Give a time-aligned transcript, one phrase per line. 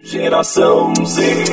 [0.00, 1.44] Geração Z.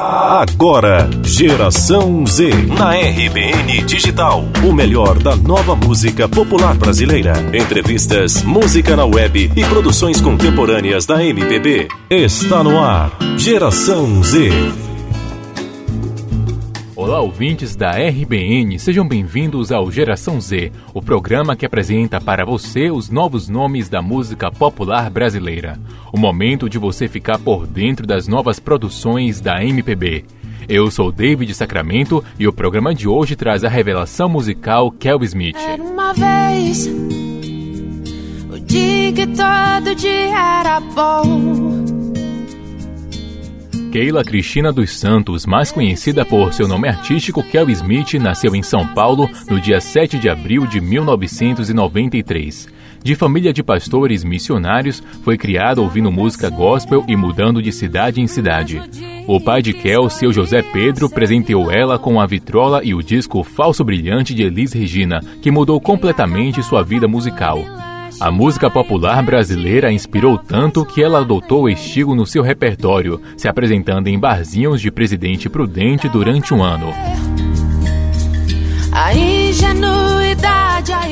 [0.00, 2.48] Agora, Geração Z.
[2.78, 4.44] Na RBN Digital.
[4.64, 7.32] O melhor da nova música popular brasileira.
[7.52, 11.88] Entrevistas, música na web e produções contemporâneas da MPB.
[12.08, 13.10] Está no ar.
[13.36, 14.48] Geração Z.
[17.08, 22.90] Olá, ouvintes da RBN, sejam bem-vindos ao Geração Z, o programa que apresenta para você
[22.90, 25.80] os novos nomes da música popular brasileira.
[26.12, 30.26] O momento de você ficar por dentro das novas produções da MPB.
[30.68, 35.56] Eu sou David Sacramento e o programa de hoje traz a revelação musical Kel Smith.
[35.56, 36.86] Era uma vez
[38.52, 41.57] o dia que todo dia era bom.
[43.90, 48.86] Keila Cristina dos Santos, mais conhecida por seu nome artístico Kel Smith, nasceu em São
[48.88, 52.68] Paulo no dia 7 de abril de 1993.
[53.02, 58.26] De família de pastores missionários, foi criada ouvindo música gospel e mudando de cidade em
[58.26, 58.82] cidade.
[59.26, 63.42] O pai de Kel, seu José Pedro, presenteou ela com a vitrola e o disco
[63.42, 67.64] Falso Brilhante de Elis Regina, que mudou completamente sua vida musical.
[68.20, 73.46] A música popular brasileira inspirou tanto que ela adotou o estilo no seu repertório, se
[73.46, 76.92] apresentando em barzinhos de Presidente Prudente durante um ano.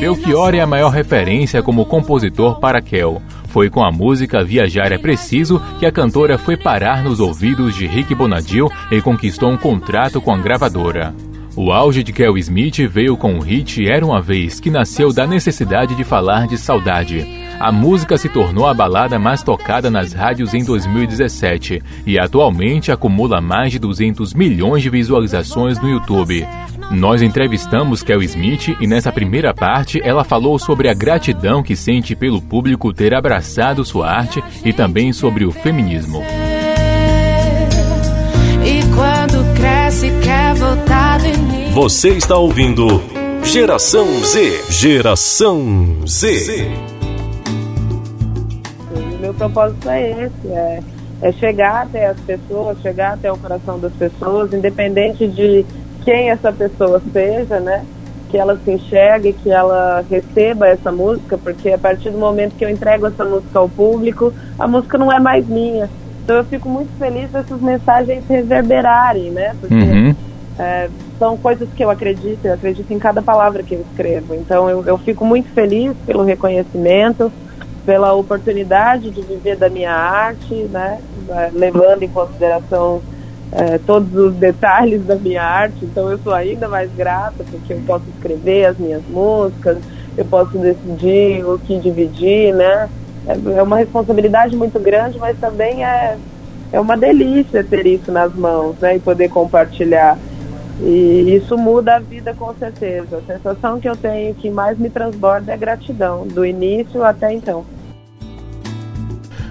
[0.00, 3.22] Belchior é a maior referência como compositor para Kel.
[3.46, 7.86] Foi com a música Viajar é Preciso que a cantora foi parar nos ouvidos de
[7.86, 11.14] Rick Bonadil e conquistou um contrato com a gravadora.
[11.56, 15.26] O auge de Kel Smith veio com o hit Era Uma Vez, que nasceu da
[15.26, 17.26] necessidade de falar de saudade.
[17.58, 23.40] A música se tornou a balada mais tocada nas rádios em 2017 e atualmente acumula
[23.40, 26.46] mais de 200 milhões de visualizações no YouTube.
[26.92, 32.14] Nós entrevistamos Kel Smith e nessa primeira parte ela falou sobre a gratidão que sente
[32.14, 36.22] pelo público ter abraçado sua arte e também sobre o feminismo.
[41.80, 43.00] Você está ouvindo
[43.44, 44.64] Geração Z.
[44.68, 45.64] Geração
[46.04, 46.66] Z.
[48.90, 50.80] O meu propósito é esse, é,
[51.22, 55.64] é chegar até as pessoas, chegar até o coração das pessoas, independente de
[56.04, 57.84] quem essa pessoa seja, né?
[58.28, 62.64] Que ela se enxergue, que ela receba essa música, porque a partir do momento que
[62.64, 65.88] eu entrego essa música ao público, a música não é mais minha.
[66.24, 69.54] Então eu fico muito feliz dessas mensagens reverberarem, né?
[69.60, 70.27] Porque Uhum.
[70.58, 70.88] É,
[71.18, 74.34] são coisas que eu acredito, eu acredito em cada palavra que eu escrevo.
[74.34, 77.32] Então eu, eu fico muito feliz pelo reconhecimento,
[77.86, 81.00] pela oportunidade de viver da minha arte, né?
[81.30, 83.00] É, levando em consideração
[83.52, 85.84] é, todos os detalhes da minha arte.
[85.84, 89.78] Então eu sou ainda mais grata porque eu posso escrever as minhas músicas,
[90.16, 92.88] eu posso decidir o que dividir, né?
[93.26, 96.16] É, é uma responsabilidade muito grande, mas também é,
[96.72, 98.96] é uma delícia ter isso nas mãos, né?
[98.96, 100.18] E poder compartilhar.
[100.80, 103.18] E isso muda a vida com certeza.
[103.18, 107.64] A sensação que eu tenho que mais me transborda é gratidão, do início até então.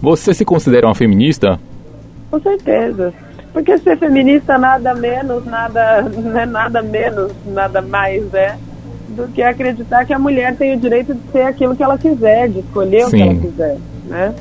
[0.00, 1.60] Você se considera uma feminista?
[2.30, 3.12] Com certeza.
[3.52, 8.56] Porque ser feminista nada menos, nada, não é nada menos, nada mais é
[9.08, 12.48] do que acreditar que a mulher tem o direito de ser aquilo que ela quiser,
[12.48, 13.22] de escolher o que Sim.
[13.22, 13.76] ela quiser,
[14.06, 14.34] né?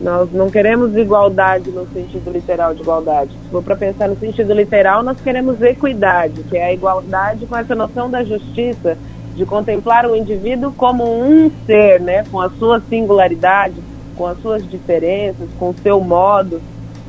[0.00, 3.30] Nós não queremos igualdade no sentido literal de igualdade.
[3.30, 7.56] Se for para pensar no sentido literal, nós queremos equidade, que é a igualdade com
[7.56, 8.98] essa noção da justiça,
[9.34, 13.74] de contemplar o indivíduo como um ser, né, com a sua singularidade,
[14.16, 16.60] com as suas diferenças, com o seu modo.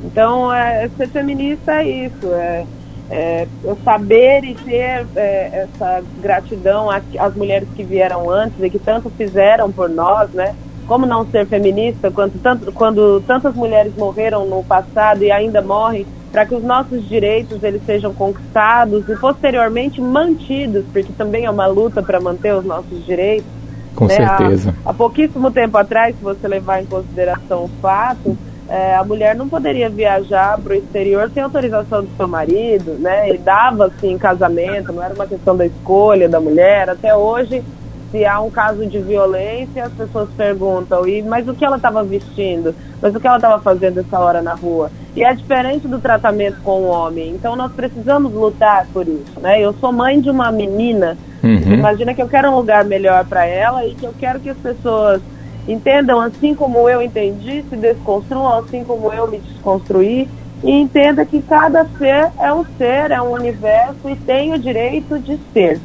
[0.04, 2.66] Então, é, ser feminista é isso, é,
[3.10, 8.70] é, é saber e ter é, essa gratidão às, às mulheres que vieram antes e
[8.70, 10.56] que tanto fizeram por nós, né?
[10.88, 16.06] Como não ser feminista quando, tanto, quando tantas mulheres morreram no passado e ainda morrem
[16.32, 21.66] para que os nossos direitos eles sejam conquistados e posteriormente mantidos, porque também é uma
[21.66, 23.48] luta para manter os nossos direitos.
[23.96, 24.18] Com né?
[24.18, 24.76] Há- certeza.
[24.86, 28.38] Há, pouquíssimo tempo atrás, se você levar em consideração o fato,
[28.68, 33.30] é, a mulher não poderia viajar para o exterior sem autorização do seu marido, né?
[33.30, 36.90] E dava assim casamento, não era uma questão da escolha da mulher.
[36.90, 37.64] Até hoje,
[38.12, 42.04] se há um caso de violência, as pessoas perguntam, e, mas o que ela estava
[42.04, 42.74] vestindo?
[43.02, 44.92] Mas o que ela estava fazendo essa hora na rua?
[45.16, 47.32] E é diferente do tratamento com o homem.
[47.32, 49.62] Então nós precisamos lutar por isso, né?
[49.62, 51.76] Eu sou mãe de uma menina Uhum.
[51.76, 54.58] Imagina que eu quero um lugar melhor para ela e que eu quero que as
[54.58, 55.22] pessoas
[55.68, 60.28] entendam assim como eu entendi, se desconstruam assim como eu me desconstruí
[60.64, 65.20] e entenda que cada ser é um ser, é um universo e tem o direito
[65.20, 65.80] de ser.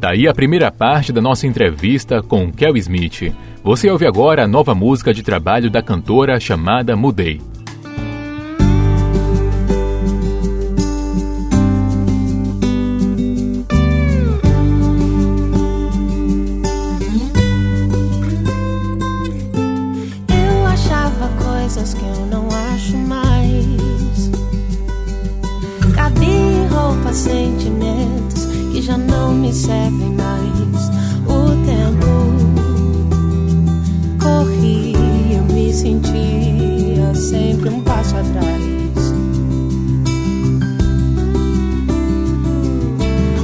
[0.00, 3.34] Daí Tá a primeira parte da nossa entrevista com Kel Smith.
[3.62, 7.49] Você ouve agora a nova música de trabalho da cantora chamada Mudei.
[29.60, 30.88] Servem mais.
[31.26, 32.12] O tempo
[34.18, 39.12] corria, eu me sentia sempre um passo atrás.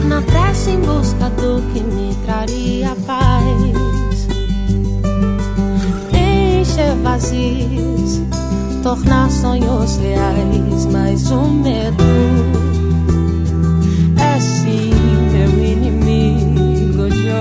[0.08, 4.26] Na pressa em busca do que me traria paz.
[6.12, 8.22] Encher vazios,
[8.82, 12.65] tornar sonhos reais, mas o medo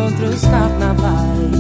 [0.06, 1.52] outros carnavais.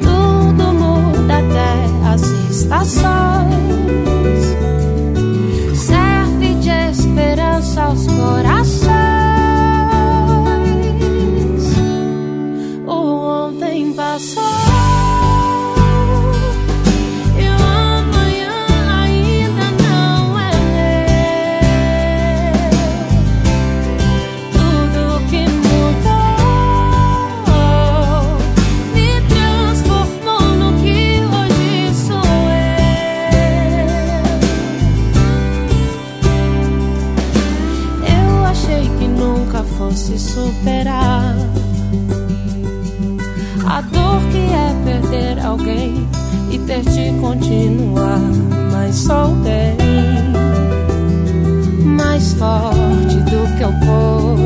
[0.00, 3.29] Tudo muda até as estações.
[39.90, 41.34] Nunca fosse superar.
[43.66, 46.08] A dor que é perder alguém
[46.50, 48.20] e ter de continuar,
[48.72, 49.76] mas soltei
[51.84, 54.39] mais forte do que eu poderia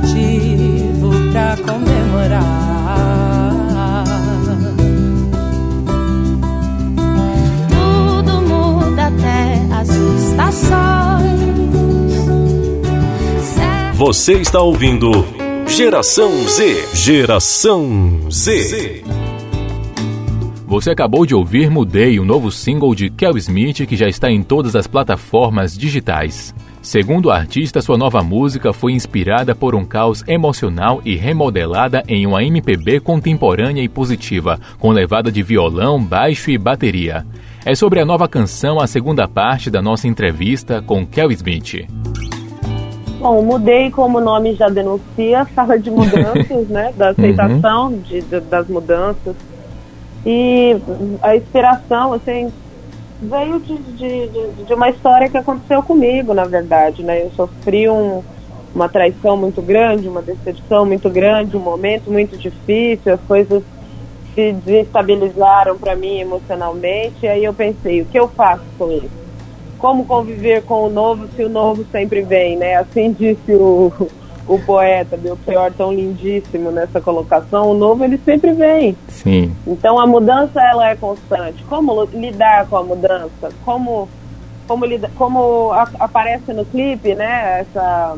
[0.00, 2.44] motivo pra comemorar.
[7.68, 10.80] Tudo muda até as estações.
[13.94, 15.26] Você está ouvindo
[15.68, 16.88] Geração Z.
[16.94, 19.04] Geração Z.
[20.66, 24.42] Você acabou de ouvir Mudei, o novo single de Kel Smith que já está em
[24.42, 26.54] todas as plataformas digitais.
[26.82, 32.26] Segundo o artista, sua nova música foi inspirada por um caos emocional e remodelada em
[32.26, 37.26] uma MPB contemporânea e positiva, com levada de violão, baixo e bateria.
[37.66, 41.86] É sobre a nova canção a segunda parte da nossa entrevista com Kel Smith.
[43.20, 46.94] Bom, mudei como o nome já denuncia, fala de mudanças, né?
[46.96, 49.36] Da aceitação de, de- das mudanças.
[50.24, 50.76] E
[51.22, 52.50] a inspiração, assim,
[53.22, 57.22] veio de, de, de- de uma história que aconteceu comigo, na verdade, né?
[57.22, 58.22] Eu sofri um,
[58.74, 63.62] uma traição muito grande, uma decepção muito grande, um momento muito difícil, as coisas
[64.34, 67.16] se desestabilizaram para mim emocionalmente.
[67.24, 69.10] E aí eu pensei, o que eu faço com isso?
[69.78, 72.76] Como conviver com o novo se o novo sempre vem, né?
[72.76, 73.92] Assim disse o,
[74.52, 77.70] o poeta Belchior, tão lindíssimo nessa colocação.
[77.70, 78.96] O novo, ele sempre vem.
[79.08, 79.54] Sim.
[79.64, 81.62] Então a mudança ela é constante.
[81.68, 83.50] Como lidar com a mudança?
[83.64, 84.08] Como
[84.66, 87.60] como lida, como a- aparece no clipe, né?
[87.60, 88.16] Essa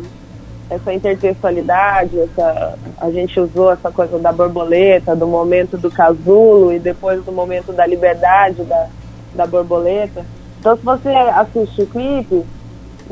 [0.70, 6.78] essa intertextualidade, essa a gente usou essa coisa da borboleta, do momento do casulo e
[6.78, 8.86] depois do momento da liberdade da,
[9.34, 10.24] da borboleta.
[10.60, 12.42] Então se você assiste o clipe,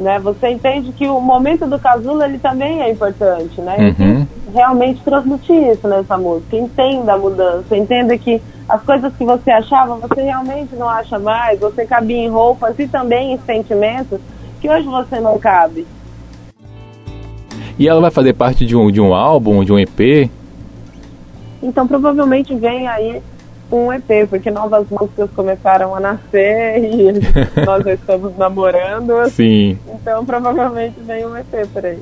[0.00, 3.76] né, você entende que o momento do casulo ele também é importante, né?
[3.78, 4.26] Uhum.
[4.52, 6.56] realmente transmitir isso nessa música.
[6.56, 11.60] Entenda a mudança, entenda que as coisas que você achava, você realmente não acha mais,
[11.60, 14.18] você cabia em roupas e também em sentimentos
[14.60, 15.86] que hoje você não cabe.
[17.78, 20.30] E ela vai fazer parte de um, de um álbum, de um EP?
[21.62, 23.22] Então provavelmente vem aí
[23.76, 27.12] um EP, porque novas músicas começaram a nascer e
[27.64, 29.78] nós já estamos namorando, Sim.
[29.88, 31.98] então provavelmente vem um EP por aí.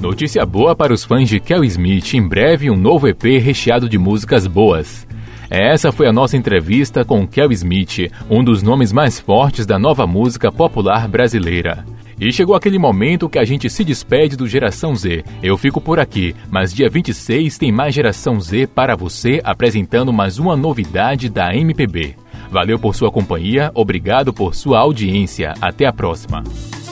[0.00, 2.14] Notícia boa para os fãs de Kel Smith.
[2.14, 5.06] Em breve, um novo EP recheado de músicas boas.
[5.50, 10.06] Essa foi a nossa entrevista com Kel Smith, um dos nomes mais fortes da nova
[10.06, 11.84] música popular brasileira.
[12.20, 15.24] E chegou aquele momento que a gente se despede do Geração Z.
[15.42, 20.38] Eu fico por aqui, mas dia 26 tem mais Geração Z para você, apresentando mais
[20.38, 22.16] uma novidade da MPB.
[22.50, 25.54] Valeu por sua companhia, obrigado por sua audiência.
[25.60, 26.42] Até a próxima.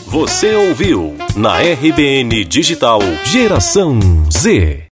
[0.06, 3.98] Você ouviu na RBN Digital Geração
[4.30, 4.86] Z.